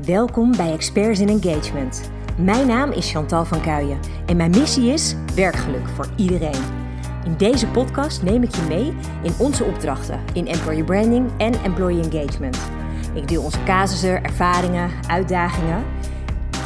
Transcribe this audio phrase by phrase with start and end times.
[0.00, 2.10] Welkom bij Experts in Engagement.
[2.36, 6.62] Mijn naam is Chantal van Kuijen en mijn missie is werkgeluk voor iedereen.
[7.24, 12.02] In deze podcast neem ik je mee in onze opdrachten in employer branding en employee
[12.02, 12.58] engagement.
[13.14, 15.84] Ik deel onze casussen, ervaringen, uitdagingen.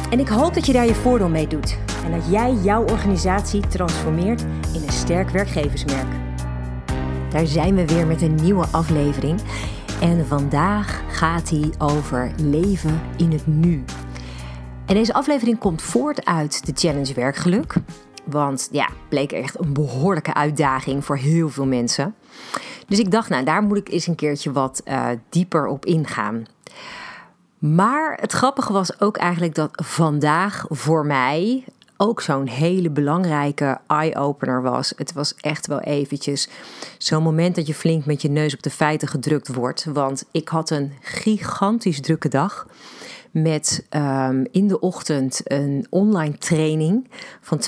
[0.09, 3.67] En ik hoop dat je daar je voordeel mee doet en dat jij jouw organisatie
[3.67, 4.41] transformeert
[4.73, 6.07] in een sterk werkgeversmerk.
[7.29, 9.39] Daar zijn we weer met een nieuwe aflevering.
[10.01, 13.83] En vandaag gaat hij over leven in het nu.
[14.85, 17.73] En deze aflevering komt voort uit de Challenge Werkgeluk.
[18.25, 22.15] Want ja, bleek echt een behoorlijke uitdaging voor heel veel mensen.
[22.87, 26.45] Dus ik dacht, nou, daar moet ik eens een keertje wat uh, dieper op ingaan.
[27.57, 31.63] Maar het grappige was ook eigenlijk dat vandaag voor mij
[31.97, 34.93] ook zo'n hele belangrijke eye-opener was.
[34.95, 36.49] Het was echt wel eventjes
[36.97, 39.85] zo'n moment dat je flink met je neus op de feiten gedrukt wordt.
[39.93, 42.67] Want ik had een gigantisch drukke dag
[43.31, 47.09] met um, in de ochtend een online training
[47.41, 47.61] van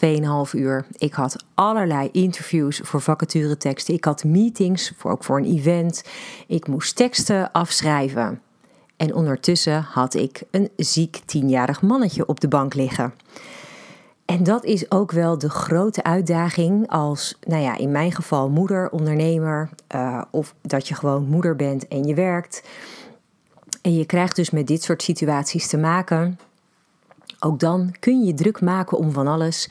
[0.48, 0.86] 2,5 uur.
[0.98, 3.94] Ik had allerlei interviews voor vacatureteksten.
[3.94, 6.04] Ik had meetings, voor, ook voor een event.
[6.48, 8.42] Ik moest teksten afschrijven.
[8.98, 13.14] En ondertussen had ik een ziek tienjarig mannetje op de bank liggen.
[14.30, 18.90] En dat is ook wel de grote uitdaging als, nou ja, in mijn geval moeder,
[18.90, 22.64] ondernemer, uh, of dat je gewoon moeder bent en je werkt.
[23.82, 26.40] En je krijgt dus met dit soort situaties te maken.
[27.40, 29.70] Ook dan kun je druk maken om van alles.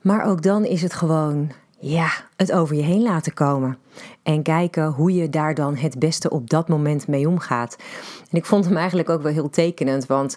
[0.00, 3.78] Maar ook dan is het gewoon, ja, het over je heen laten komen.
[4.22, 7.76] En kijken hoe je daar dan het beste op dat moment mee omgaat.
[8.30, 10.36] En ik vond hem eigenlijk ook wel heel tekenend, want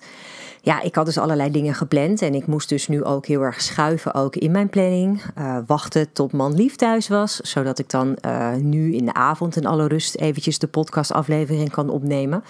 [0.64, 3.62] ja, ik had dus allerlei dingen gepland en ik moest dus nu ook heel erg
[3.62, 5.22] schuiven ook in mijn planning.
[5.38, 9.56] Uh, wachten tot man lief thuis was, zodat ik dan uh, nu in de avond
[9.56, 12.44] in alle rust eventjes de podcastaflevering kan opnemen.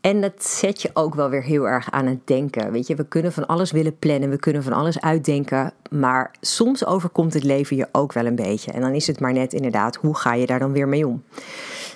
[0.00, 2.72] En dat zet je ook wel weer heel erg aan het denken.
[2.72, 5.72] Weet je, we kunnen van alles willen plannen, we kunnen van alles uitdenken.
[5.90, 8.72] Maar soms overkomt het leven je ook wel een beetje.
[8.72, 11.22] En dan is het maar net inderdaad, hoe ga je daar dan weer mee om?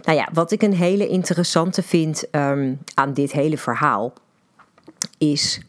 [0.03, 4.13] Nou ja, wat ik een hele interessante vind um, aan dit hele verhaal
[5.19, 5.61] is,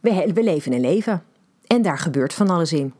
[0.00, 1.22] we, leven een leven.
[1.66, 2.92] En daar gebeurt van alles in.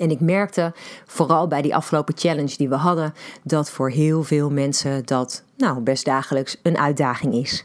[0.00, 0.72] En ik merkte
[1.06, 5.80] vooral bij die afgelopen challenge die we hadden, dat voor heel veel mensen dat nou
[5.80, 7.64] best dagelijks een uitdaging is.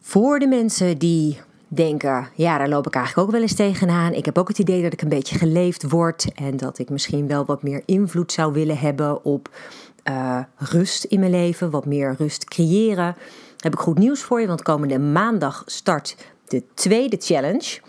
[0.00, 4.12] Voor de mensen die denken, ja, daar loop ik eigenlijk ook wel eens tegenaan.
[4.12, 7.26] Ik heb ook het idee dat ik een beetje geleefd word en dat ik misschien
[7.26, 9.50] wel wat meer invloed zou willen hebben op
[10.04, 13.16] uh, rust in mijn leven, wat meer rust creëren
[13.56, 16.16] heb ik goed nieuws voor je, want komende maandag start
[16.46, 17.80] de tweede challenge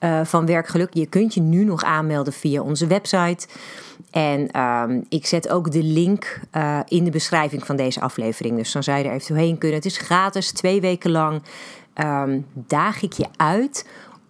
[0.00, 0.94] uh, van Werkgeluk.
[0.94, 3.46] Je kunt je nu nog aanmelden via onze website.
[4.10, 8.56] En uh, ik zet ook de link uh, in de beschrijving van deze aflevering.
[8.56, 9.76] Dus dan zou je er even doorheen kunnen.
[9.76, 11.42] Het is gratis, twee weken lang.
[11.94, 13.86] Um, daag ik je uit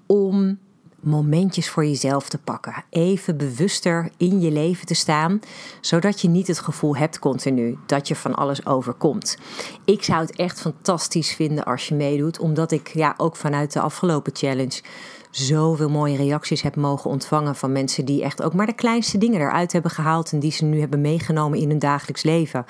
[0.06, 0.58] om
[1.06, 2.84] momentjes voor jezelf te pakken.
[2.90, 5.40] Even bewuster in je leven te staan,
[5.80, 9.38] zodat je niet het gevoel hebt continu dat je van alles overkomt.
[9.84, 13.80] Ik zou het echt fantastisch vinden als je meedoet, omdat ik ja ook vanuit de
[13.80, 14.82] afgelopen challenge
[15.30, 19.40] zoveel mooie reacties heb mogen ontvangen van mensen die echt ook maar de kleinste dingen
[19.40, 22.64] eruit hebben gehaald en die ze nu hebben meegenomen in hun dagelijks leven.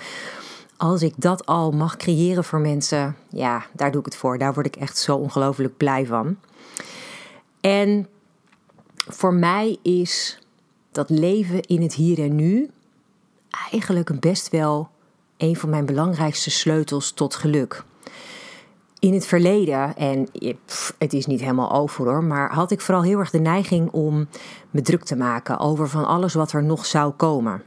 [0.77, 4.39] Als ik dat al mag creëren voor mensen, ja, daar doe ik het voor.
[4.39, 6.37] Daar word ik echt zo ongelooflijk blij van.
[7.61, 8.07] En
[9.06, 10.39] voor mij is
[10.91, 12.71] dat leven in het hier en nu
[13.72, 14.89] eigenlijk best wel
[15.37, 17.84] een van mijn belangrijkste sleutels tot geluk.
[18.99, 20.28] In het verleden, en
[20.99, 24.28] het is niet helemaal over hoor, maar had ik vooral heel erg de neiging om
[24.71, 27.62] me druk te maken over van alles wat er nog zou komen.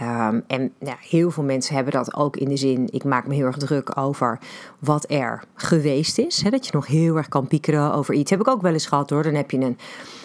[0.00, 3.34] Um, en ja, heel veel mensen hebben dat ook in de zin, ik maak me
[3.34, 4.38] heel erg druk over
[4.78, 6.42] wat er geweest is.
[6.42, 8.30] Hè, dat je nog heel erg kan piekeren over iets.
[8.30, 9.22] Heb ik ook wel eens gehad hoor.
[9.22, 9.78] Dan heb je een,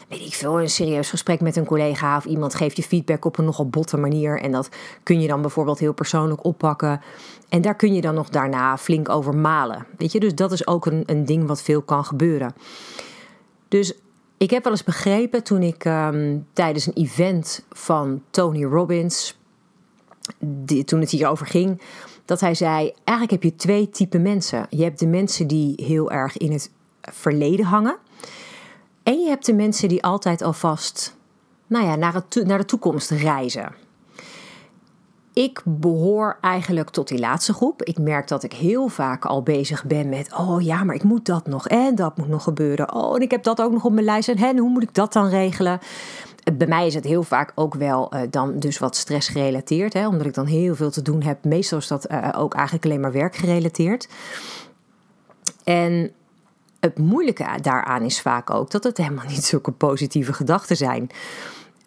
[0.09, 3.37] weet ik veel, een serieus gesprek met een collega of iemand geeft je feedback op
[3.37, 4.41] een nogal botte manier.
[4.41, 4.69] En dat
[5.03, 7.01] kun je dan bijvoorbeeld heel persoonlijk oppakken.
[7.49, 9.85] En daar kun je dan nog daarna flink over malen.
[9.97, 12.53] Weet je, dus dat is ook een, een ding wat veel kan gebeuren.
[13.67, 13.93] Dus
[14.37, 19.39] ik heb wel eens begrepen toen ik um, tijdens een event van Tony Robbins
[20.85, 21.81] toen het hierover ging,
[22.25, 24.67] dat hij zei: eigenlijk heb je twee typen mensen.
[24.69, 26.71] Je hebt de mensen die heel erg in het
[27.01, 27.97] verleden hangen.
[29.03, 31.15] En je hebt de mensen die altijd alvast
[31.67, 33.73] nou ja, naar, naar de toekomst reizen.
[35.33, 37.83] Ik behoor eigenlijk tot die laatste groep.
[37.83, 41.25] Ik merk dat ik heel vaak al bezig ben met: oh ja, maar ik moet
[41.25, 42.93] dat nog en dat moet nog gebeuren.
[42.93, 45.13] Oh, en ik heb dat ook nog op mijn lijst en hoe moet ik dat
[45.13, 45.79] dan regelen?
[46.57, 49.95] Bij mij is het heel vaak ook wel uh, dan dus wat stress gerelateerd.
[49.95, 51.43] Omdat ik dan heel veel te doen heb.
[51.43, 54.07] Meestal is dat uh, ook eigenlijk alleen maar werkgerelateerd.
[55.63, 56.11] En
[56.79, 61.09] het moeilijke daaraan is vaak ook dat het helemaal niet zulke positieve gedachten zijn.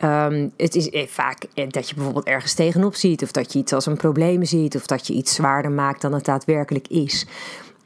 [0.05, 3.59] Um, het is eh, vaak eh, dat je bijvoorbeeld ergens tegenop ziet, of dat je
[3.59, 7.27] iets als een probleem ziet, of dat je iets zwaarder maakt dan het daadwerkelijk is.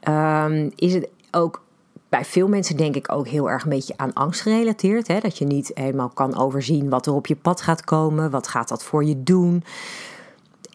[0.07, 1.63] Um, is het ook
[2.09, 5.07] bij veel mensen denk ik ook heel erg een beetje aan angst gerelateerd.
[5.07, 5.19] Hè?
[5.19, 8.29] Dat je niet helemaal kan overzien wat er op je pad gaat komen.
[8.29, 9.63] Wat gaat dat voor je doen?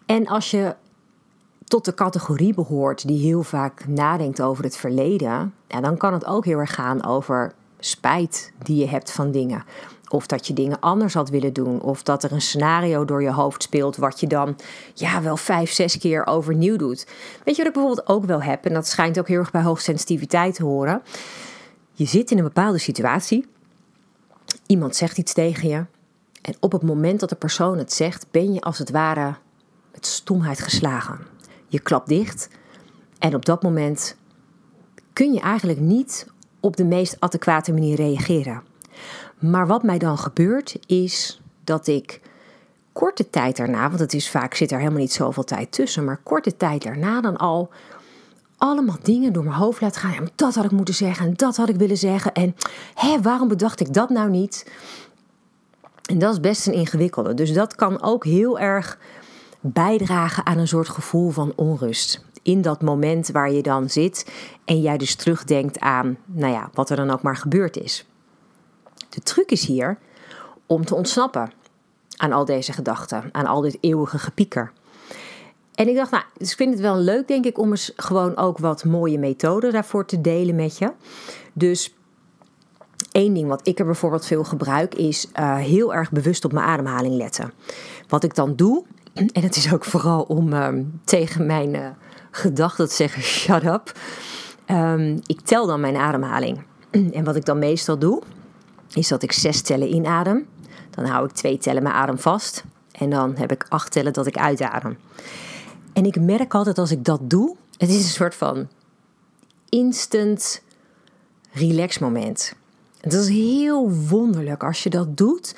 [0.07, 0.75] En als je
[1.65, 6.27] tot de categorie behoort die heel vaak nadenkt over het verleden, ja, dan kan het
[6.27, 9.65] ook heel erg gaan over spijt die je hebt van dingen.
[10.09, 11.81] Of dat je dingen anders had willen doen.
[11.81, 13.97] Of dat er een scenario door je hoofd speelt.
[13.97, 14.57] wat je dan
[14.95, 17.07] ja, wel vijf, zes keer overnieuw doet.
[17.45, 18.65] Weet je wat ik bijvoorbeeld ook wel heb?
[18.65, 21.03] En dat schijnt ook heel erg bij hoogsensitiviteit te horen.
[21.93, 23.47] Je zit in een bepaalde situatie.
[24.67, 25.85] Iemand zegt iets tegen je.
[26.43, 29.35] En op het moment dat de persoon het zegt, ben je als het ware
[29.93, 31.19] met stomheid geslagen.
[31.69, 32.49] Je klapt dicht.
[33.19, 34.17] En op dat moment
[35.13, 36.27] kun je eigenlijk niet
[36.61, 38.63] op de meest adequate manier reageren.
[39.51, 42.21] Maar wat mij dan gebeurt is dat ik
[42.93, 46.21] korte tijd daarna, want het is vaak zit er helemaal niet zoveel tijd tussen, maar
[46.23, 47.71] korte tijd daarna dan al
[48.57, 50.13] allemaal dingen door mijn hoofd laat gaan.
[50.13, 52.33] Ja, dat had ik moeten zeggen en dat had ik willen zeggen.
[52.33, 52.57] En
[52.95, 54.71] hé, waarom bedacht ik dat nou niet?
[56.05, 57.35] En dat is best een ingewikkelde.
[57.35, 58.99] Dus dat kan ook heel erg
[59.61, 62.25] bijdragen aan een soort gevoel van onrust.
[62.43, 64.33] In dat moment waar je dan zit
[64.65, 68.07] en jij dus terugdenkt aan, nou ja, wat er dan ook maar gebeurd is.
[69.15, 69.99] De truc is hier
[70.67, 71.53] om te ontsnappen
[72.17, 74.73] aan al deze gedachten, aan al dit eeuwige gepieker.
[75.75, 78.37] En ik dacht, nou, dus ik vind het wel leuk, denk ik, om eens gewoon
[78.37, 80.93] ook wat mooie methoden daarvoor te delen met je.
[81.53, 81.95] Dus
[83.13, 86.67] één ding wat ik er bijvoorbeeld veel gebruik, is uh, heel erg bewust op mijn
[86.67, 87.53] ademhaling letten.
[88.09, 88.85] Wat ik dan doe,
[89.33, 90.69] en het is ook vooral om uh,
[91.05, 91.89] tegen mijn uh,
[92.31, 93.93] gedachten te zeggen: shut up.
[94.71, 96.63] Um, ik tel dan mijn ademhaling.
[97.13, 98.23] En wat ik dan meestal doe,
[98.95, 100.47] is dat ik zes tellen inadem.
[100.91, 102.65] Dan hou ik twee tellen mijn adem vast.
[102.93, 104.99] En dan heb ik acht tellen dat ik uitadem.
[105.93, 108.69] En ik merk altijd als ik dat doe, het is een soort van
[109.69, 110.63] instant
[111.53, 112.55] relax moment.
[113.01, 115.55] Het is heel wonderlijk als je dat doet.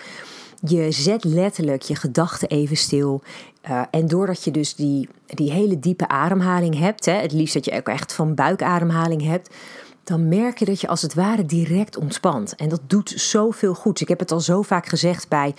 [0.60, 3.22] Je zet letterlijk je gedachten even stil.
[3.68, 7.64] Uh, en doordat je dus die, die hele diepe ademhaling hebt, hè, het liefst dat
[7.64, 9.54] je ook echt van buikademhaling hebt,
[10.06, 12.54] dan merk je dat je als het ware direct ontspant.
[12.54, 14.00] En dat doet zoveel goed.
[14.00, 15.54] Ik heb het al zo vaak gezegd bij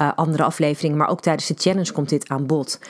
[0.00, 2.80] uh, andere afleveringen, maar ook tijdens de challenge komt dit aan bod.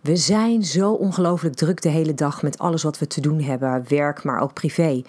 [0.00, 3.84] We zijn zo ongelooflijk druk de hele dag met alles wat we te doen hebben,
[3.88, 5.02] werk, maar ook privé.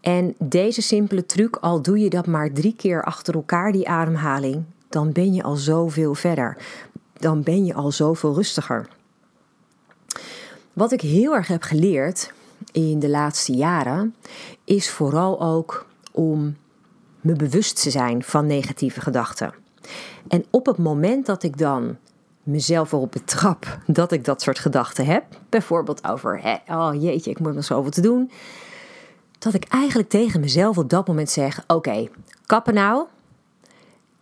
[0.00, 4.64] En deze simpele truc, al doe je dat maar drie keer achter elkaar, die ademhaling,
[4.88, 6.56] dan ben je al zoveel verder.
[7.12, 8.88] Dan ben je al zoveel rustiger.
[10.72, 12.32] Wat ik heel erg heb geleerd
[12.72, 14.14] in de laatste jaren,
[14.64, 16.56] is vooral ook om
[17.20, 19.54] me bewust te zijn van negatieve gedachten.
[20.28, 21.96] En op het moment dat ik dan
[22.42, 27.40] mezelf erop betrap dat ik dat soort gedachten heb, bijvoorbeeld over, hè, oh jeetje, ik
[27.40, 28.30] moet nog zoveel te doen,
[29.38, 32.08] dat ik eigenlijk tegen mezelf op dat moment zeg: Oké,
[32.46, 33.06] kappen nou.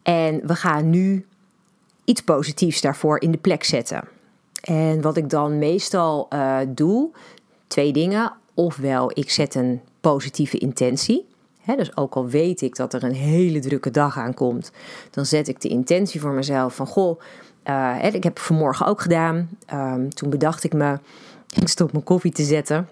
[0.02, 1.26] En we gaan nu
[2.04, 4.08] iets positiefs daarvoor in de plek zetten.
[4.60, 7.10] En wat ik dan meestal uh, doe,
[7.66, 8.32] twee dingen.
[8.54, 11.26] Ofwel, ik zet een positieve intentie.
[11.76, 14.70] dus ook al weet ik dat er een hele drukke dag aankomt,
[15.10, 17.20] dan zet ik de intentie voor mezelf van goh,
[17.64, 19.48] uh, ik heb vanmorgen ook gedaan.
[19.72, 20.98] Um, toen bedacht ik me,
[21.60, 22.88] ik stop mijn koffie te zetten.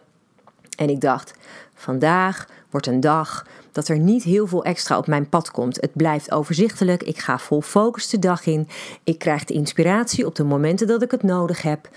[0.76, 1.34] En ik dacht,
[1.74, 5.80] vandaag wordt een dag dat er niet heel veel extra op mijn pad komt.
[5.80, 7.02] Het blijft overzichtelijk.
[7.02, 8.68] Ik ga vol focus de dag in.
[9.04, 11.88] Ik krijg de inspiratie op de momenten dat ik het nodig heb.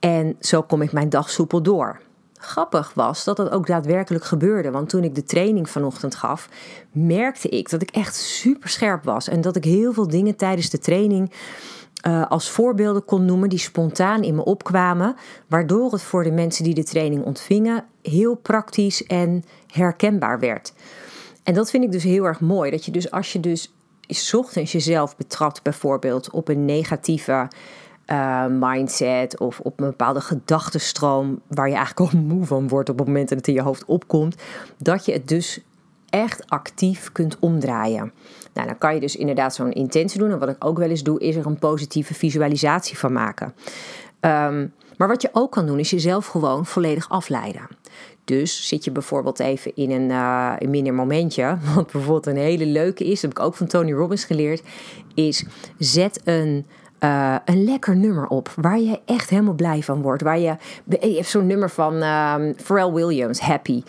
[0.00, 2.00] En zo kom ik mijn dag soepel door.
[2.42, 4.70] Grappig was dat dat ook daadwerkelijk gebeurde.
[4.70, 6.48] Want toen ik de training vanochtend gaf,
[6.92, 9.28] merkte ik dat ik echt super scherp was.
[9.28, 11.32] En dat ik heel veel dingen tijdens de training
[12.06, 15.16] uh, als voorbeelden kon noemen die spontaan in me opkwamen.
[15.46, 20.72] Waardoor het voor de mensen die de training ontvingen heel praktisch en herkenbaar werd.
[21.42, 22.70] En dat vind ik dus heel erg mooi.
[22.70, 23.72] Dat je dus als je dus
[24.32, 27.48] ochtends jezelf betrapt bijvoorbeeld op een negatieve
[28.12, 32.98] uh, mindset of op een bepaalde gedachtenstroom waar je eigenlijk al moe van wordt op
[32.98, 34.36] het moment dat het in je hoofd opkomt,
[34.78, 35.60] dat je het dus
[36.08, 38.12] echt actief kunt omdraaien.
[38.54, 40.30] Nou, dan kan je dus inderdaad zo'n intentie doen.
[40.30, 43.54] En wat ik ook wel eens doe, is er een positieve visualisatie van maken.
[44.20, 47.68] Um, maar wat je ook kan doen, is jezelf gewoon volledig afleiden.
[48.24, 51.58] Dus zit je bijvoorbeeld even in een, uh, een minder momentje.
[51.74, 54.62] Wat bijvoorbeeld een hele leuke is, dat heb ik ook van Tony Robbins geleerd.
[55.14, 55.44] Is
[55.78, 56.66] zet een
[57.00, 58.52] uh, een lekker nummer op.
[58.56, 60.22] Waar je echt helemaal blij van wordt.
[60.22, 63.82] Waar je, je hebt zo'n nummer van um, Pharrell Williams, Happy.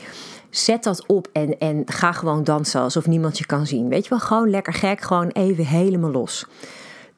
[0.49, 3.89] Zet dat op en, en ga gewoon dansen alsof niemand je kan zien.
[3.89, 6.47] Weet je wel, gewoon lekker gek, gewoon even helemaal los.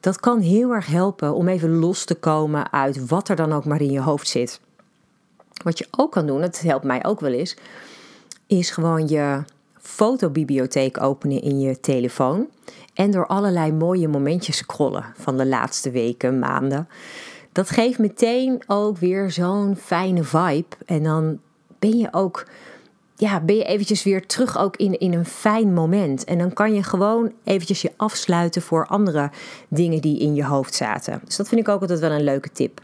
[0.00, 3.64] Dat kan heel erg helpen om even los te komen uit wat er dan ook
[3.64, 4.60] maar in je hoofd zit.
[5.62, 7.56] Wat je ook kan doen, dat helpt mij ook wel eens,
[8.46, 9.42] is gewoon je
[9.80, 12.46] fotobibliotheek openen in je telefoon.
[12.94, 16.88] En door allerlei mooie momentjes scrollen van de laatste weken, maanden.
[17.52, 20.76] Dat geeft meteen ook weer zo'n fijne vibe.
[20.86, 21.38] En dan
[21.78, 22.46] ben je ook,
[23.16, 26.24] ja, ben je eventjes weer terug ook in, in een fijn moment.
[26.24, 29.30] En dan kan je gewoon eventjes je afsluiten voor andere
[29.68, 31.20] dingen die in je hoofd zaten.
[31.24, 32.80] Dus dat vind ik ook altijd wel een leuke tip.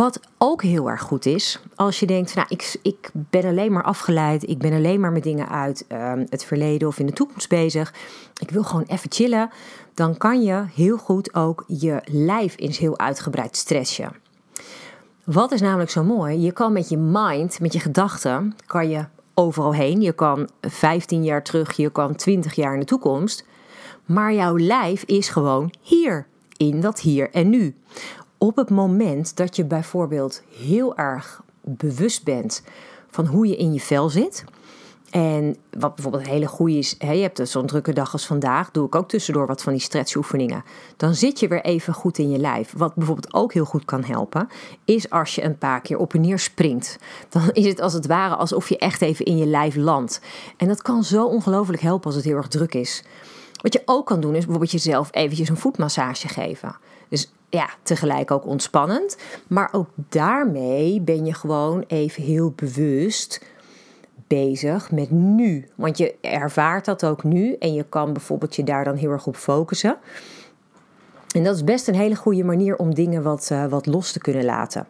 [0.00, 3.82] Wat ook heel erg goed is, als je denkt, nou, ik, ik ben alleen maar
[3.82, 7.48] afgeleid, ik ben alleen maar met dingen uit ehm, het verleden of in de toekomst
[7.48, 7.94] bezig,
[8.40, 9.50] ik wil gewoon even chillen,
[9.94, 14.12] dan kan je heel goed ook je lijf eens heel uitgebreid stressen.
[15.24, 16.40] Wat is namelijk zo mooi?
[16.40, 19.04] Je kan met je mind, met je gedachten, kan je
[19.34, 20.00] overal heen.
[20.00, 23.44] Je kan 15 jaar terug, je kan 20 jaar in de toekomst.
[24.04, 26.26] Maar jouw lijf is gewoon hier,
[26.56, 27.74] in dat hier en nu
[28.40, 32.62] op het moment dat je bijvoorbeeld heel erg bewust bent
[33.10, 34.44] van hoe je in je vel zit.
[35.10, 38.70] En wat bijvoorbeeld een hele goede is, hè, je hebt zo'n drukke dag als vandaag,
[38.70, 40.64] doe ik ook tussendoor wat van die stretchoefeningen.
[40.96, 42.72] Dan zit je weer even goed in je lijf.
[42.76, 44.48] Wat bijvoorbeeld ook heel goed kan helpen,
[44.84, 46.98] is als je een paar keer op en neer springt.
[47.28, 50.20] Dan is het als het ware alsof je echt even in je lijf landt.
[50.56, 53.04] En dat kan zo ongelooflijk helpen als het heel erg druk is.
[53.62, 56.76] Wat je ook kan doen, is bijvoorbeeld jezelf eventjes een voetmassage geven.
[57.10, 59.16] Dus ja, tegelijk ook ontspannend.
[59.46, 63.44] Maar ook daarmee ben je gewoon even heel bewust
[64.26, 65.68] bezig met nu.
[65.74, 69.26] Want je ervaart dat ook nu en je kan bijvoorbeeld je daar dan heel erg
[69.26, 69.98] op focussen.
[71.34, 74.18] En dat is best een hele goede manier om dingen wat, uh, wat los te
[74.18, 74.86] kunnen laten.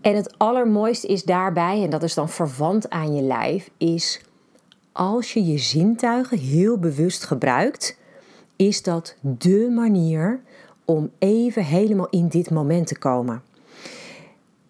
[0.00, 4.20] En het allermooiste is daarbij, en dat is dan verwant aan je lijf, is
[4.92, 7.98] als je je zintuigen heel bewust gebruikt,
[8.56, 10.40] is dat de manier
[10.86, 13.42] om even helemaal in dit moment te komen.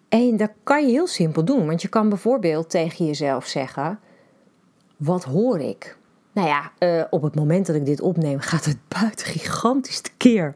[0.09, 3.99] En dat kan je heel simpel doen, want je kan bijvoorbeeld tegen jezelf zeggen:
[4.97, 5.97] Wat hoor ik?
[6.31, 10.53] Nou ja, uh, op het moment dat ik dit opneem, gaat het buiten gigantisch keer.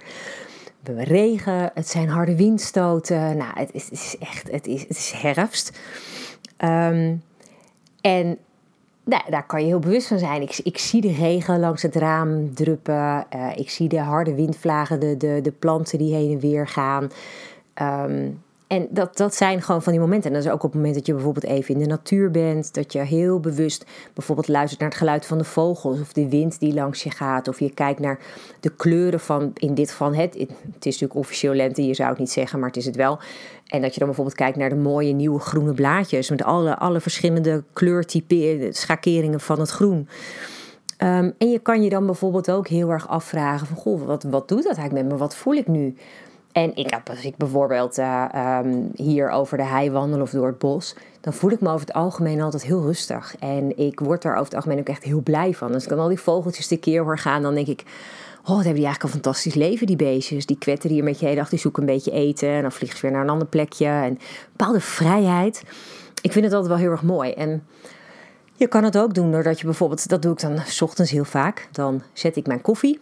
[0.80, 3.38] We hebben regen, het zijn harde windstoten.
[3.38, 5.80] Nou, het is, is echt, het is, het is herfst.
[6.58, 7.24] Um,
[8.02, 8.38] en
[9.04, 10.42] nou, daar kan je heel bewust van zijn.
[10.42, 13.26] Ik, ik zie de regen langs het raam druppen.
[13.36, 17.10] Uh, ik zie de harde windvlagen, de, de, de planten die heen en weer gaan.
[17.82, 20.30] Um, en dat, dat zijn gewoon van die momenten.
[20.30, 22.74] En dat is ook op het moment dat je bijvoorbeeld even in de natuur bent.
[22.74, 26.00] Dat je heel bewust bijvoorbeeld luistert naar het geluid van de vogels.
[26.00, 27.48] Of de wind die langs je gaat.
[27.48, 28.20] Of je kijkt naar
[28.60, 30.34] de kleuren van, in dit geval het.
[30.34, 33.20] Het is natuurlijk officieel lente, je zou het niet zeggen, maar het is het wel.
[33.68, 36.30] En dat je dan bijvoorbeeld kijkt naar de mooie nieuwe groene blaadjes.
[36.30, 40.08] Met alle, alle verschillende kleurtypen, schakeringen van het groen.
[40.98, 43.78] Um, en je kan je dan bijvoorbeeld ook heel erg afvragen van...
[43.78, 45.20] Goh, wat, wat doet dat eigenlijk met me?
[45.20, 45.96] Wat voel ik nu?
[46.52, 48.26] En ik als ik bijvoorbeeld uh,
[48.64, 51.88] um, hier over de hei wandel of door het bos, dan voel ik me over
[51.88, 53.36] het algemeen altijd heel rustig.
[53.40, 55.74] En ik word daar over het algemeen ook echt heel blij van.
[55.74, 57.84] Als ik dan al die vogeltjes keer hoor gaan, dan denk ik,
[58.42, 60.46] oh, wat hebben die eigenlijk een fantastisch leven, die beestjes.
[60.46, 62.98] Die kwetteren hier met je hele dag, die zoeken een beetje eten en dan vliegen
[62.98, 63.86] ze weer naar een ander plekje.
[63.86, 64.20] En een
[64.52, 65.64] bepaalde vrijheid.
[66.22, 67.32] Ik vind het altijd wel heel erg mooi.
[67.32, 67.64] En
[68.54, 71.26] je kan het ook doen doordat je bijvoorbeeld, dat doe ik dan s ochtends heel
[71.26, 73.00] vaak, dan zet ik mijn koffie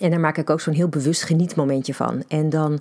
[0.00, 2.24] en daar maak ik ook zo'n heel bewust genietmomentje van.
[2.28, 2.80] En dan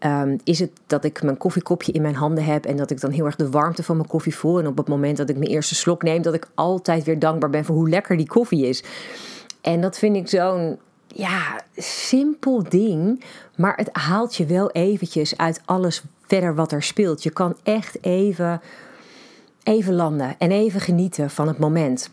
[0.00, 3.10] um, is het dat ik mijn koffiekopje in mijn handen heb en dat ik dan
[3.10, 4.58] heel erg de warmte van mijn koffie voel.
[4.58, 7.50] En op het moment dat ik mijn eerste slok neem, dat ik altijd weer dankbaar
[7.50, 8.84] ben voor hoe lekker die koffie is.
[9.60, 13.24] En dat vind ik zo'n ja, simpel ding,
[13.56, 17.22] maar het haalt je wel eventjes uit alles verder wat er speelt.
[17.22, 18.60] Je kan echt even,
[19.62, 22.10] even landen en even genieten van het moment.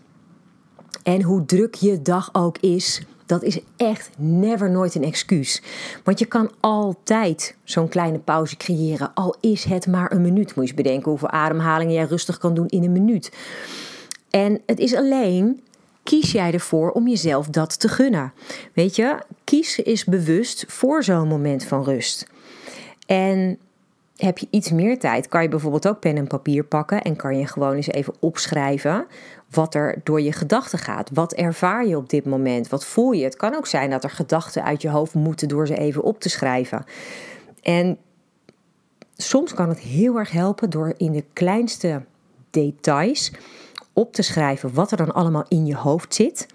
[1.04, 5.62] En hoe druk je dag ook is, dat is echt never nooit een excuus.
[6.04, 10.46] Want je kan altijd zo'n kleine pauze creëren, al is het maar een minuut.
[10.46, 13.32] Moet je eens bedenken hoeveel ademhalingen jij rustig kan doen in een minuut.
[14.30, 15.62] En het is alleen
[16.04, 18.34] kies jij ervoor om jezelf dat te gunnen.
[18.74, 22.28] Weet je, kies is bewust voor zo'n moment van rust.
[23.06, 23.60] En
[24.20, 27.38] heb je iets meer tijd, kan je bijvoorbeeld ook pen en papier pakken en kan
[27.38, 29.08] je gewoon eens even opschrijven
[29.50, 31.10] wat er door je gedachten gaat.
[31.14, 32.70] Wat ervaar je op dit moment?
[32.70, 33.24] Wat voel je?
[33.24, 36.20] Het kan ook zijn dat er gedachten uit je hoofd moeten door ze even op
[36.20, 36.86] te schrijven.
[37.62, 37.98] En
[39.16, 42.04] soms kan het heel erg helpen door in de kleinste
[42.50, 43.32] details
[43.94, 46.46] op te schrijven wat er dan allemaal in je hoofd zit.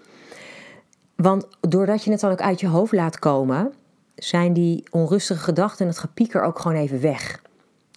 [1.15, 3.73] Want doordat je het dan ook uit je hoofd laat komen,
[4.15, 7.43] zijn die onrustige gedachten en het gepieker ook gewoon even weg.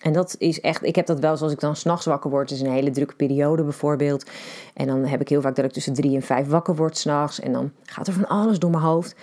[0.03, 2.51] En dat is echt, ik heb dat wel zoals ik dan s'nachts wakker word.
[2.51, 4.31] Het is een hele drukke periode bijvoorbeeld.
[4.75, 7.41] En dan heb ik heel vaak dat ik tussen drie en vijf wakker word s'nachts.
[7.41, 9.15] En dan gaat er van alles door mijn hoofd.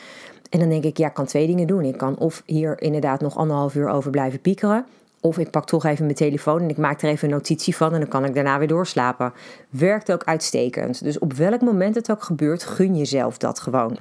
[0.50, 1.84] En dan denk ik, ja, ik kan twee dingen doen.
[1.84, 4.86] Ik kan of hier inderdaad nog anderhalf uur over blijven piekeren.
[5.22, 7.94] Of ik pak toch even mijn telefoon en ik maak er even een notitie van
[7.94, 9.34] en dan kan ik daarna weer doorslapen.
[9.70, 11.04] Werkt ook uitstekend.
[11.04, 13.98] Dus op welk moment het ook gebeurt, gun jezelf dat gewoon.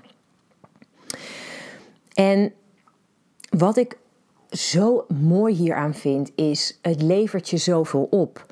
[2.15, 2.53] En
[3.51, 3.97] wat ik
[4.57, 8.47] zo mooi hieraan vind, is het levert je zoveel op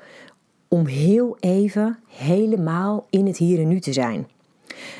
[0.67, 4.27] om heel even helemaal in het hier en nu te zijn.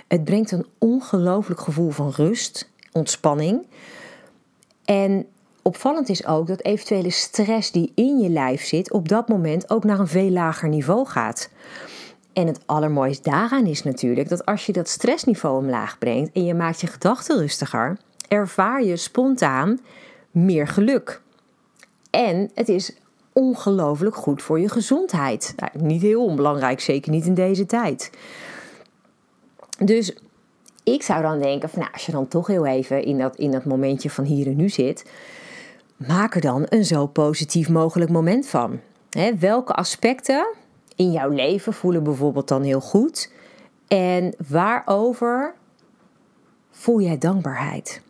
[0.07, 3.65] Het brengt een ongelooflijk gevoel van rust, ontspanning.
[4.85, 5.25] En
[5.61, 9.83] opvallend is ook dat eventuele stress die in je lijf zit, op dat moment ook
[9.83, 11.49] naar een veel lager niveau gaat.
[12.33, 16.53] En het allermooiste daaraan is natuurlijk dat als je dat stressniveau omlaag brengt en je
[16.53, 19.79] maakt je gedachten rustiger, ervaar je spontaan
[20.33, 21.21] meer geluk.
[22.09, 22.95] En het is
[23.33, 25.53] ongelooflijk goed voor je gezondheid.
[25.55, 28.09] Nou, niet heel onbelangrijk, zeker niet in deze tijd.
[29.77, 30.15] Dus
[30.83, 33.51] ik zou dan denken: van, nou, als je dan toch heel even in dat, in
[33.51, 35.05] dat momentje van hier en nu zit,
[35.95, 38.79] maak er dan een zo positief mogelijk moment van.
[39.39, 40.47] welke aspecten
[40.95, 43.31] in jouw leven voelen bijvoorbeeld dan heel goed?
[43.87, 45.53] En waarover
[46.71, 48.01] voel jij dankbaarheid?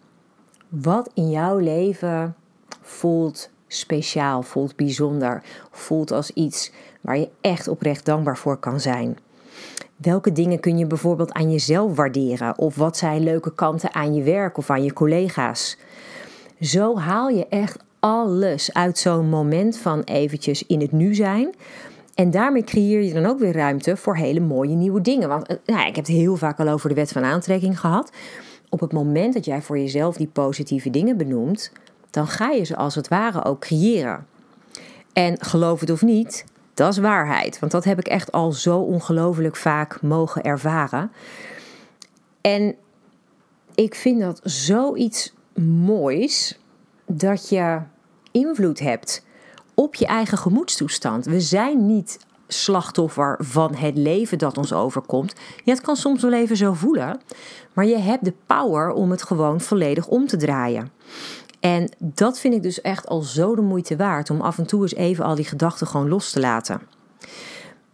[0.81, 2.35] Wat in jouw leven
[2.81, 9.17] voelt speciaal, voelt bijzonder, voelt als iets waar je echt oprecht dankbaar voor kan zijn?
[9.95, 12.57] Welke dingen kun je bijvoorbeeld aan jezelf waarderen?
[12.57, 15.77] Of wat zijn leuke kanten aan je werk of aan je collega's?
[16.61, 21.55] Zo haal je echt alles uit zo'n moment van eventjes in het nu zijn.
[22.15, 25.29] En daarmee creëer je dan ook weer ruimte voor hele mooie nieuwe dingen.
[25.29, 28.11] Want eh, nou, ik heb het heel vaak al over de wet van aantrekking gehad.
[28.73, 31.71] Op het moment dat jij voor jezelf die positieve dingen benoemt,
[32.09, 34.27] dan ga je ze als het ware ook creëren.
[35.13, 37.59] En geloof het of niet, dat is waarheid.
[37.59, 41.11] Want dat heb ik echt al zo ongelooflijk vaak mogen ervaren.
[42.41, 42.75] En
[43.75, 45.33] ik vind dat zoiets
[45.85, 46.59] moois
[47.05, 47.81] dat je
[48.31, 49.25] invloed hebt
[49.73, 51.25] op je eigen gemoedstoestand.
[51.25, 55.35] We zijn niet slachtoffer van het leven dat ons overkomt.
[55.63, 57.21] Ja, het kan soms wel even zo voelen,
[57.73, 60.91] maar je hebt de power om het gewoon volledig om te draaien.
[61.59, 64.81] En dat vind ik dus echt al zo de moeite waard om af en toe
[64.81, 66.81] eens even al die gedachten gewoon los te laten.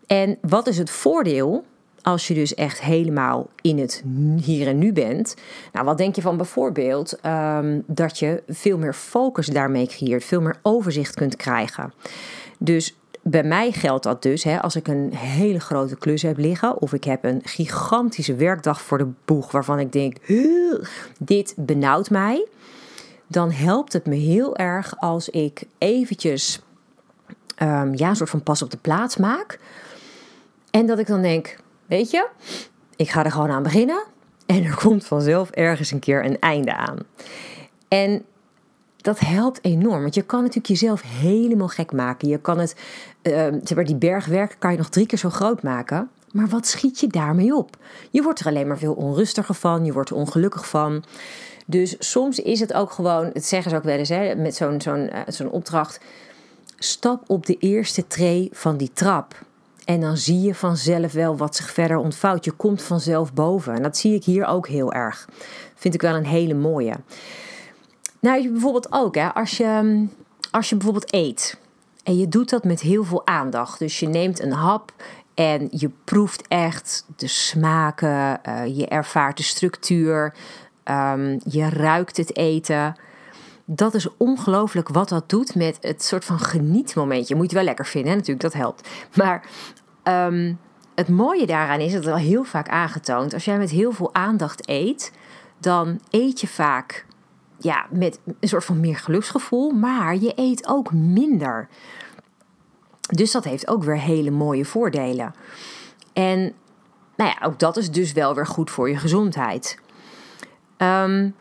[0.07, 1.65] En wat is het voordeel
[2.01, 4.03] als je dus echt helemaal in het
[4.41, 5.35] hier en nu bent.
[5.73, 10.41] Nou, wat denk je van bijvoorbeeld um, dat je veel meer focus daarmee creëert, veel
[10.41, 11.93] meer overzicht kunt krijgen.
[12.57, 16.81] Dus bij mij geldt dat dus, hè, als ik een hele grote klus heb liggen
[16.81, 20.17] of ik heb een gigantische werkdag voor de boeg waarvan ik denk,
[21.19, 22.47] dit benauwt mij,
[23.27, 26.61] dan helpt het me heel erg als ik eventjes
[27.61, 29.59] um, ja, een soort van pas op de plaats maak.
[30.71, 32.27] En dat ik dan denk, weet je,
[32.95, 34.03] ik ga er gewoon aan beginnen.
[34.45, 36.97] En er komt vanzelf ergens een keer een einde aan.
[37.87, 38.25] En
[39.01, 40.01] dat helpt enorm.
[40.01, 42.27] Want je kan natuurlijk jezelf helemaal gek maken.
[42.27, 42.75] Je kan het,
[43.23, 43.33] uh,
[43.63, 46.09] zeg maar, die bergwerk kan je nog drie keer zo groot maken.
[46.31, 47.77] Maar wat schiet je daarmee op?
[48.09, 49.85] Je wordt er alleen maar veel onrustiger van.
[49.85, 51.03] Je wordt er ongelukkig van.
[51.65, 54.81] Dus soms is het ook gewoon, het zeggen ze ook wel eens hè, met zo'n
[54.81, 55.99] zo'n uh, zo'n opdracht.
[56.75, 59.45] Stap op de eerste tree van die trap.
[59.85, 62.45] En dan zie je vanzelf wel wat zich verder ontvouwt.
[62.45, 63.73] Je komt vanzelf boven.
[63.73, 65.27] En dat zie ik hier ook heel erg.
[65.75, 66.93] Vind ik wel een hele mooie.
[68.19, 70.05] Nou, je bijvoorbeeld ook, hè, als, je,
[70.51, 71.59] als je bijvoorbeeld eet.
[72.03, 73.79] En je doet dat met heel veel aandacht.
[73.79, 74.93] Dus je neemt een hap
[75.33, 78.39] en je proeft echt de smaken.
[78.47, 80.33] Uh, je ervaart de structuur.
[80.83, 82.95] Um, je ruikt het eten
[83.71, 87.35] dat is ongelooflijk wat dat doet met het soort van genietmomentje.
[87.35, 88.89] Moet je wel lekker vinden, natuurlijk, dat helpt.
[89.15, 89.45] Maar
[90.03, 90.59] um,
[90.95, 94.13] het mooie daaraan is, dat het al heel vaak aangetoond, als jij met heel veel
[94.13, 95.11] aandacht eet,
[95.59, 97.05] dan eet je vaak
[97.59, 101.67] ja, met een soort van meer geluksgevoel, maar je eet ook minder.
[103.09, 105.33] Dus dat heeft ook weer hele mooie voordelen.
[106.13, 106.39] En
[107.15, 109.79] nou ja, ook dat is dus wel weer goed voor je gezondheid.
[110.77, 111.35] Um,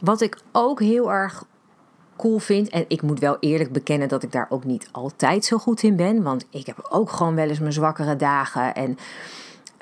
[0.00, 1.44] wat ik ook heel erg
[2.16, 2.68] cool vind.
[2.68, 5.96] En ik moet wel eerlijk bekennen dat ik daar ook niet altijd zo goed in
[5.96, 6.22] ben.
[6.22, 8.74] Want ik heb ook gewoon wel eens mijn zwakkere dagen.
[8.74, 8.98] En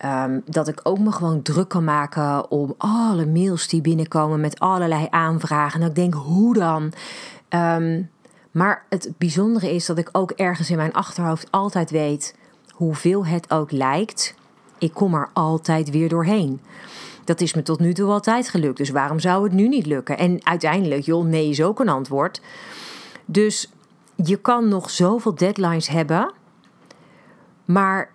[0.05, 4.59] um, dat ik ook me gewoon druk kan maken om alle mails die binnenkomen met
[4.59, 5.81] allerlei aanvragen.
[5.81, 6.93] En ik denk, hoe dan?
[7.49, 8.11] Um,
[8.51, 12.35] maar het bijzondere is dat ik ook ergens in mijn achterhoofd altijd weet,
[12.71, 14.35] hoeveel het ook lijkt,
[14.79, 16.61] ik kom er altijd weer doorheen.
[17.25, 18.77] Dat is me tot nu toe altijd gelukt.
[18.77, 20.19] Dus waarom zou het nu niet lukken?
[20.19, 22.41] En uiteindelijk, joh, nee is ook een antwoord.
[23.25, 23.73] Dus
[24.15, 26.33] je kan nog zoveel deadlines hebben.
[27.65, 28.11] Maar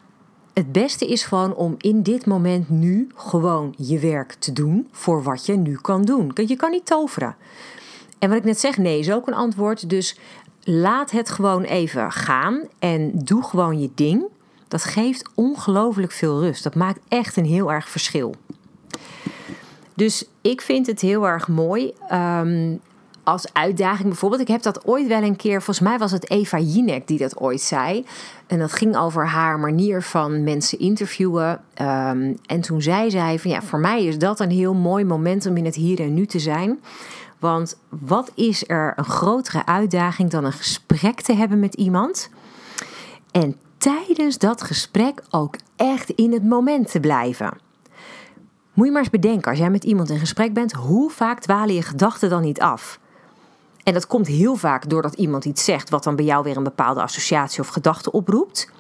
[0.62, 5.24] het beste is gewoon om in dit moment nu gewoon je werk te doen voor
[5.24, 6.32] wat je nu kan doen.
[6.36, 7.36] Je kan niet toveren.
[8.20, 9.90] En wat ik net zeg, nee is ook een antwoord.
[9.90, 10.18] Dus
[10.64, 14.24] laat het gewoon even gaan en doe gewoon je ding.
[14.68, 16.64] Dat geeft ongelooflijk veel rust.
[16.64, 18.36] Dat maakt echt een heel erg verschil.
[19.94, 21.94] Dus ik vind het heel erg mooi.
[22.12, 22.82] Um,
[23.24, 24.42] als uitdaging bijvoorbeeld.
[24.42, 27.38] Ik heb dat ooit wel een keer, volgens mij was het Eva Jinek die dat
[27.38, 28.06] ooit zei.
[28.48, 31.62] En dat ging over haar manier van mensen interviewen.
[31.82, 35.46] Um, en toen zei zij van ja, voor mij is dat een heel mooi moment
[35.46, 36.80] om in het hier en nu te zijn.
[37.40, 42.30] Want wat is er een grotere uitdaging dan een gesprek te hebben met iemand?
[43.32, 47.58] En tijdens dat gesprek ook echt in het moment te blijven.
[48.74, 51.76] Moet je maar eens bedenken, als jij met iemand in gesprek bent, hoe vaak dwalen
[51.76, 53.00] je gedachten dan niet af?
[53.84, 56.64] En dat komt heel vaak doordat iemand iets zegt wat dan bij jou weer een
[56.64, 58.72] bepaalde associatie of gedachte oproept.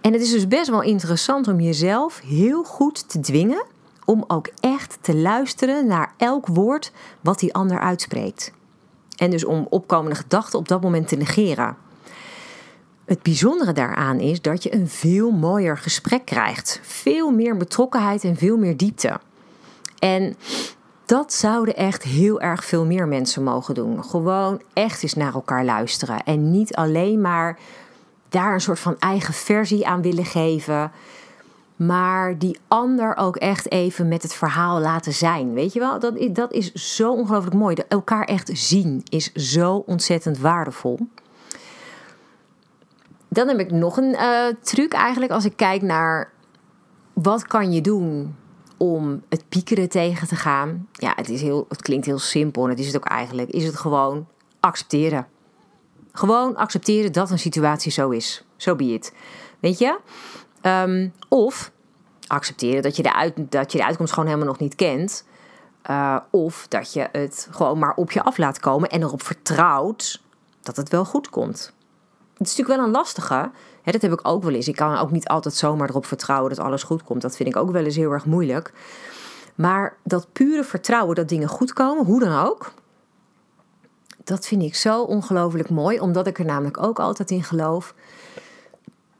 [0.00, 3.64] En het is dus best wel interessant om jezelf heel goed te dwingen
[4.04, 8.52] om ook echt te luisteren naar elk woord wat die ander uitspreekt.
[9.16, 11.76] En dus om opkomende gedachten op dat moment te negeren.
[13.04, 16.80] Het bijzondere daaraan is dat je een veel mooier gesprek krijgt.
[16.82, 19.20] Veel meer betrokkenheid en veel meer diepte.
[19.98, 20.36] En
[21.06, 24.04] dat zouden echt heel erg veel meer mensen mogen doen.
[24.04, 26.22] Gewoon echt eens naar elkaar luisteren.
[26.24, 27.58] En niet alleen maar
[28.28, 30.92] daar een soort van eigen versie aan willen geven.
[31.76, 35.52] Maar die ander ook echt even met het verhaal laten zijn.
[35.52, 37.76] Weet je wel, dat, dat is zo ongelooflijk mooi.
[37.88, 40.98] Elkaar echt zien is zo ontzettend waardevol.
[43.28, 46.32] Dan heb ik nog een uh, truc eigenlijk als ik kijk naar
[47.12, 48.34] wat kan je doen
[48.92, 50.88] om het piekeren tegen te gaan.
[50.92, 53.50] Ja, het, is heel, het klinkt heel simpel en het is het ook eigenlijk.
[53.50, 54.26] Is het gewoon
[54.60, 55.26] accepteren.
[56.12, 58.44] Gewoon accepteren dat een situatie zo is.
[58.56, 59.00] Zo so be.
[59.60, 59.98] Weet je?
[60.62, 61.72] Um, of
[62.26, 65.24] accepteren dat je, de uit, dat je de uitkomst gewoon helemaal nog niet kent.
[65.90, 70.22] Uh, of dat je het gewoon maar op je af laat komen en erop vertrouwt
[70.62, 71.72] dat het wel goed komt.
[72.32, 73.50] Het is natuurlijk wel een lastige
[73.92, 74.68] dat heb ik ook wel eens.
[74.68, 77.22] Ik kan ook niet altijd zomaar erop vertrouwen dat alles goed komt.
[77.22, 78.72] Dat vind ik ook wel eens heel erg moeilijk.
[79.54, 82.72] Maar dat pure vertrouwen dat dingen goed komen, hoe dan ook,
[84.24, 86.00] dat vind ik zo ongelooflijk mooi.
[86.00, 87.94] Omdat ik er namelijk ook altijd in geloof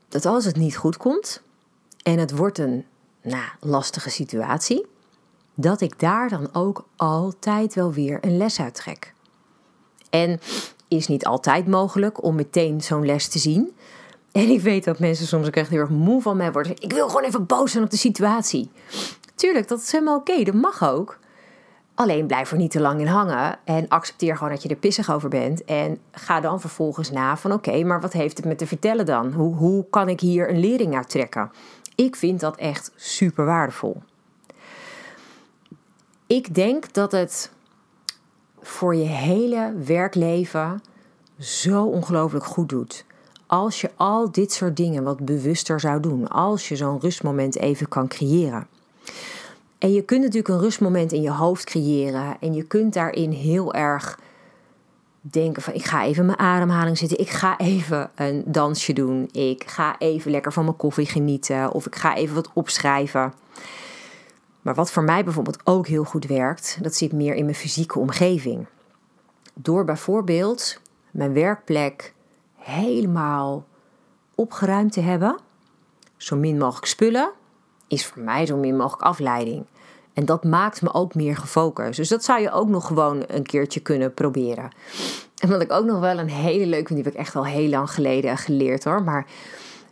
[0.08, 1.42] dat als het niet goed komt
[2.02, 2.84] en het wordt een
[3.22, 4.86] nou, lastige situatie,
[5.54, 9.14] dat ik daar dan ook altijd wel weer een les uit trek.
[10.10, 10.40] En
[10.88, 13.76] is niet altijd mogelijk om meteen zo'n les te zien.
[14.34, 16.72] En ik weet dat mensen soms ook echt heel erg moe van mij worden.
[16.78, 18.70] Ik wil gewoon even boos zijn op de situatie.
[19.34, 20.42] Tuurlijk, dat is helemaal oké.
[20.42, 21.18] Dat mag ook.
[21.94, 23.58] Alleen blijf er niet te lang in hangen.
[23.64, 25.64] En accepteer gewoon dat je er pissig over bent.
[25.64, 29.32] En ga dan vervolgens na van oké, maar wat heeft het me te vertellen dan?
[29.32, 31.50] Hoe, hoe kan ik hier een lering uit trekken?
[31.94, 34.02] Ik vind dat echt super waardevol.
[36.26, 37.50] Ik denk dat het
[38.60, 40.82] voor je hele werkleven
[41.38, 43.04] zo ongelooflijk goed doet
[43.54, 47.88] als je al dit soort dingen wat bewuster zou doen, als je zo'n rustmoment even
[47.88, 48.66] kan creëren.
[49.78, 53.74] En je kunt natuurlijk een rustmoment in je hoofd creëren en je kunt daarin heel
[53.74, 54.18] erg
[55.20, 59.64] denken van ik ga even mijn ademhaling zitten, ik ga even een dansje doen, ik
[59.66, 63.32] ga even lekker van mijn koffie genieten of ik ga even wat opschrijven.
[64.62, 67.98] Maar wat voor mij bijvoorbeeld ook heel goed werkt, dat zit meer in mijn fysieke
[67.98, 68.66] omgeving.
[69.54, 72.14] Door bijvoorbeeld mijn werkplek
[72.64, 73.64] helemaal
[74.34, 75.36] opgeruimd te hebben.
[76.16, 77.30] Zo min mogelijk spullen
[77.88, 79.64] is voor mij zo min mogelijk afleiding.
[80.12, 81.96] En dat maakt me ook meer gefocust.
[81.96, 84.70] Dus dat zou je ook nog gewoon een keertje kunnen proberen.
[85.38, 87.46] En wat ik ook nog wel een hele leuke vind, die heb ik echt al
[87.46, 89.02] heel lang geleden geleerd hoor.
[89.02, 89.26] Maar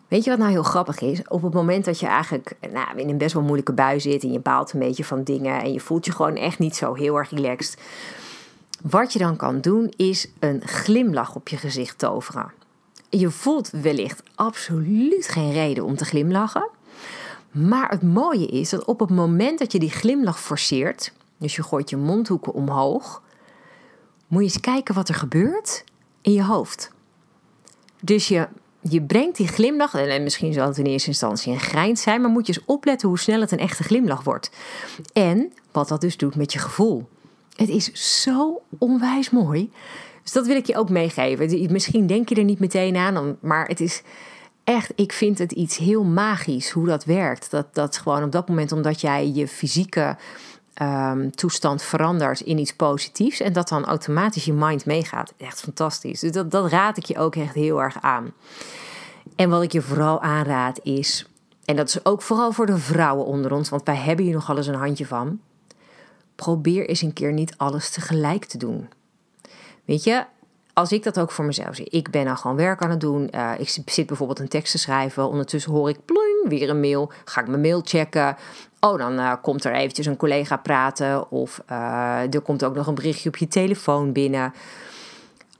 [0.08, 1.22] weet je wat nou heel grappig is?
[1.28, 4.32] Op het moment dat je eigenlijk nou, in een best wel moeilijke bui zit en
[4.32, 7.16] je baalt een beetje van dingen en je voelt je gewoon echt niet zo heel
[7.16, 7.80] erg relaxed.
[8.82, 12.61] Wat je dan kan doen is een glimlach op je gezicht toveren
[13.18, 16.68] je voelt wellicht absoluut geen reden om te glimlachen.
[17.50, 21.62] Maar het mooie is dat op het moment dat je die glimlach forceert, dus je
[21.62, 23.22] gooit je mondhoeken omhoog,
[24.26, 25.84] moet je eens kijken wat er gebeurt
[26.20, 26.90] in je hoofd.
[28.00, 28.48] Dus je,
[28.80, 32.30] je brengt die glimlach, en misschien zal het in eerste instantie een grijns zijn, maar
[32.30, 34.50] moet je eens opletten hoe snel het een echte glimlach wordt.
[35.12, 37.08] En wat dat dus doet met je gevoel.
[37.56, 39.70] Het is zo onwijs mooi
[40.22, 41.72] dus dat wil ik je ook meegeven.
[41.72, 44.02] Misschien denk je er niet meteen aan, maar het is
[44.64, 47.50] echt, ik vind het iets heel magisch hoe dat werkt.
[47.50, 50.16] Dat, dat gewoon op dat moment, omdat jij je fysieke
[50.74, 55.32] ehm, toestand verandert in iets positiefs en dat dan automatisch je mind meegaat.
[55.36, 56.20] Echt fantastisch.
[56.20, 58.32] Dus dat, dat raad ik je ook echt heel erg aan.
[59.36, 61.26] En wat ik je vooral aanraad is,
[61.64, 64.56] en dat is ook vooral voor de vrouwen onder ons, want wij hebben hier nogal
[64.56, 65.40] eens een handje van.
[66.34, 68.88] Probeer eens een keer niet alles tegelijk te doen.
[69.84, 70.24] Weet je,
[70.74, 73.28] als ik dat ook voor mezelf zie, ik ben dan gewoon werk aan het doen.
[73.34, 75.28] Uh, ik zit bijvoorbeeld een tekst te schrijven.
[75.28, 77.12] Ondertussen hoor ik ploing, weer een mail.
[77.24, 78.36] Ga ik mijn mail checken.
[78.80, 81.30] Oh, dan uh, komt er eventjes een collega praten.
[81.30, 84.52] Of uh, er komt ook nog een berichtje op je telefoon binnen.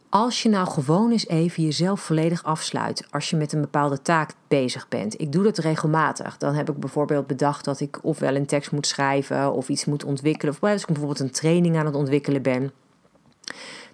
[0.09, 3.07] Als je nou gewoon eens even jezelf volledig afsluit.
[3.11, 5.21] Als je met een bepaalde taak bezig bent.
[5.21, 6.39] Ik doe dat regelmatig.
[6.39, 9.53] Dan heb ik bijvoorbeeld bedacht dat ik ofwel een tekst moet schrijven.
[9.53, 10.55] Of iets moet ontwikkelen.
[10.55, 12.73] Of als ik bijvoorbeeld een training aan het ontwikkelen ben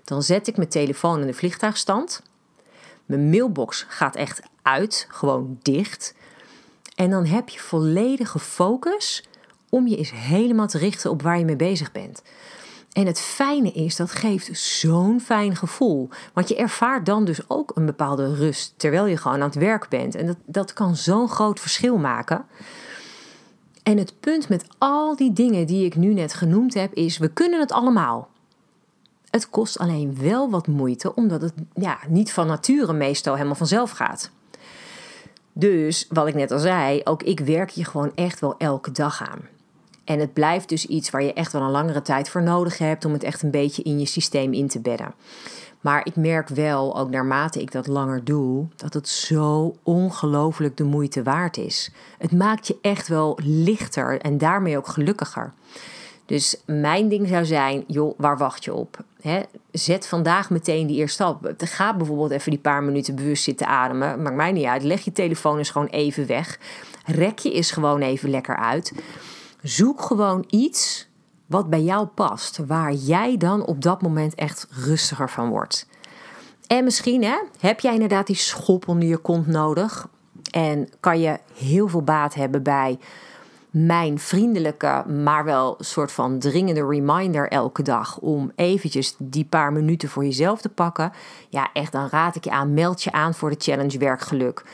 [0.09, 2.23] dan zet ik mijn telefoon in de vliegtuigstand.
[3.07, 6.15] Mijn mailbox gaat echt uit, gewoon dicht.
[6.95, 9.25] En dan heb je volledige focus
[9.69, 12.23] om je eens helemaal te richten op waar je mee bezig bent.
[12.93, 16.09] En het fijne is, dat geeft zo'n fijn gevoel.
[16.33, 19.89] Want je ervaart dan dus ook een bepaalde rust terwijl je gewoon aan het werk
[19.89, 20.15] bent.
[20.15, 22.45] En dat, dat kan zo'n groot verschil maken.
[23.83, 27.29] En het punt met al die dingen die ik nu net genoemd heb, is: we
[27.29, 28.29] kunnen het allemaal.
[29.31, 33.91] Het kost alleen wel wat moeite, omdat het ja, niet van nature meestal helemaal vanzelf
[33.91, 34.31] gaat.
[35.53, 39.23] Dus wat ik net al zei, ook ik werk hier gewoon echt wel elke dag
[39.31, 39.41] aan.
[40.05, 43.05] En het blijft dus iets waar je echt wel een langere tijd voor nodig hebt
[43.05, 45.15] om het echt een beetje in je systeem in te bedden.
[45.81, 50.85] Maar ik merk wel, ook naarmate ik dat langer doe, dat het zo ongelooflijk de
[50.85, 51.91] moeite waard is.
[52.19, 55.53] Het maakt je echt wel lichter en daarmee ook gelukkiger.
[56.29, 59.05] Dus mijn ding zou zijn, joh, waar wacht je op?
[59.73, 61.53] zet vandaag meteen die eerste stap.
[61.59, 64.23] Ga bijvoorbeeld even die paar minuten bewust zitten ademen.
[64.23, 64.83] Maakt mij niet uit.
[64.83, 66.59] Leg je telefoon eens gewoon even weg.
[67.05, 68.93] Rek je eens gewoon even lekker uit.
[69.63, 71.09] Zoek gewoon iets
[71.47, 72.59] wat bij jou past.
[72.67, 75.89] Waar jij dan op dat moment echt rustiger van wordt.
[76.67, 77.27] En misschien
[77.61, 80.09] heb jij inderdaad die schop onder je kont nodig.
[80.51, 82.99] En kan je heel veel baat hebben bij
[83.71, 90.09] mijn vriendelijke, maar wel soort van dringende reminder elke dag om eventjes die paar minuten
[90.09, 91.13] voor jezelf te pakken.
[91.49, 94.65] Ja, echt, dan raad ik je aan, meld je aan voor de challenge werkgeluk.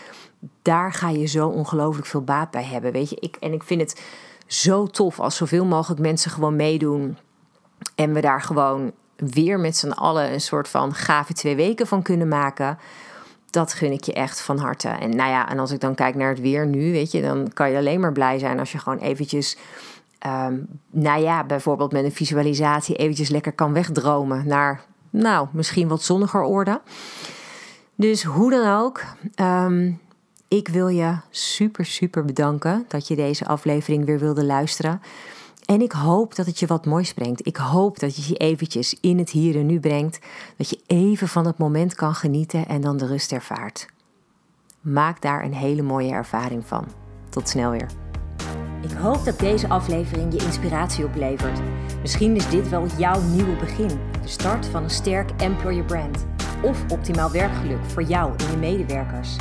[0.62, 3.16] Daar ga je zo ongelooflijk veel baat bij hebben, weet je.
[3.20, 4.02] Ik, en ik vind het
[4.46, 7.16] zo tof als zoveel mogelijk mensen gewoon meedoen
[7.94, 12.02] en we daar gewoon weer met z'n allen een soort van gave twee weken van
[12.02, 12.78] kunnen maken
[13.54, 14.88] dat gun ik je echt van harte.
[14.88, 17.50] En nou ja, en als ik dan kijk naar het weer nu, weet je, dan
[17.52, 19.56] kan je alleen maar blij zijn als je gewoon eventjes,
[20.26, 26.02] um, nou ja, bijvoorbeeld met een visualisatie eventjes lekker kan wegdromen naar, nou, misschien wat
[26.02, 26.80] zonniger orde.
[27.94, 29.02] Dus hoe dan ook,
[29.40, 30.00] um,
[30.48, 35.02] ik wil je super, super bedanken dat je deze aflevering weer wilde luisteren.
[35.64, 37.46] En ik hoop dat het je wat moois brengt.
[37.46, 40.18] Ik hoop dat je je eventjes in het hier en nu brengt.
[40.56, 43.86] Dat je even van het moment kan genieten en dan de rust ervaart.
[44.80, 46.86] Maak daar een hele mooie ervaring van.
[47.28, 47.90] Tot snel weer.
[48.82, 51.60] Ik hoop dat deze aflevering je inspiratie oplevert.
[52.00, 54.00] Misschien is dit wel jouw nieuwe begin.
[54.22, 56.26] De start van een sterk employer brand.
[56.62, 59.36] Of optimaal werkgeluk voor jou en je medewerkers.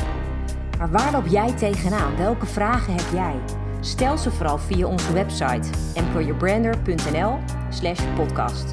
[0.78, 2.16] Maar waar loop jij tegenaan?
[2.16, 3.62] Welke vragen heb jij?
[3.84, 8.69] Stel ze vooral via onze website employerbrander.nl slash podcast.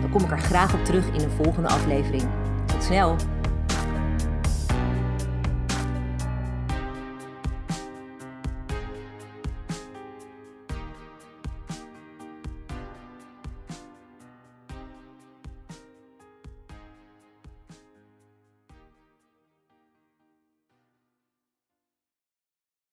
[0.00, 2.22] Dan kom ik er graag op terug in een volgende aflevering.
[2.66, 3.33] Tot snel!